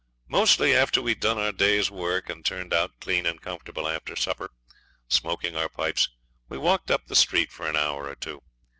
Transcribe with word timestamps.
Mostly 0.29 0.73
after 0.75 0.99
we'd 0.99 1.19
done 1.19 1.37
our 1.37 1.51
day's 1.51 1.91
work 1.91 2.27
and 2.27 2.43
turned 2.43 2.73
out 2.73 2.99
clean 2.99 3.27
and 3.27 3.39
comfortable 3.39 3.87
after 3.87 4.15
supper, 4.15 4.49
smoking 5.07 5.55
our 5.55 5.69
pipes, 5.69 6.09
we 6.49 6.57
walked 6.57 6.89
up 6.89 7.05
the 7.05 7.13
street 7.15 7.51
for 7.51 7.67
an 7.69 7.75
hour 7.75 8.07
or 8.09 8.15
two. 8.15 8.41